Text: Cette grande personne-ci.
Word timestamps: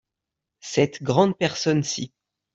Cette 0.61 1.03
grande 1.03 1.37
personne-ci. 1.37 2.11